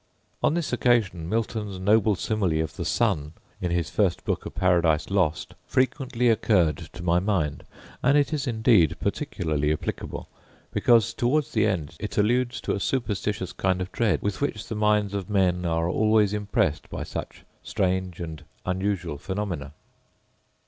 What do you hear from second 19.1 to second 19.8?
phaenomena.